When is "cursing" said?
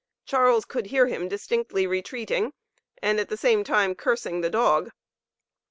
3.93-4.41